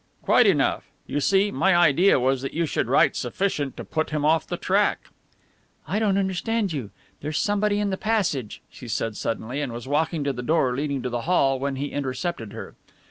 "Quite 0.23 0.47
enough. 0.47 0.85
You 1.05 1.19
see, 1.19 1.51
my 1.51 1.75
idea 1.75 2.19
was 2.19 2.41
that 2.41 2.55
you 2.55 2.65
should 2.65 2.87
write 2.87 3.15
sufficient 3.15 3.77
to 3.77 3.83
put 3.83 4.09
him 4.09 4.25
off 4.25 4.47
the 4.47 4.57
track." 4.57 5.09
"I 5.87 5.99
don't 5.99 6.17
understand 6.17 6.73
you 6.73 6.89
there's 7.19 7.37
somebody 7.37 7.79
in 7.79 7.91
the 7.91 7.97
passage," 7.97 8.63
she 8.71 8.87
said 8.87 9.15
suddenly, 9.15 9.61
and 9.61 9.71
was 9.71 9.87
walking 9.87 10.23
to 10.23 10.33
the 10.33 10.41
door 10.41 10.75
leading 10.75 11.03
to 11.03 11.09
the 11.09 11.21
hall 11.29 11.59
when 11.59 11.75
he 11.75 11.89
intercepted 11.91 12.51
her. 12.51 12.73